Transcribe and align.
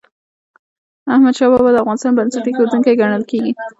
احمدشاه 1.13 1.49
بابا 1.51 1.69
د 1.73 1.77
افغانستان 1.83 2.11
بنسټ 2.17 2.43
ايښودونکی 2.47 2.93
ګڼل 3.01 3.23
کېږي. 3.31 3.51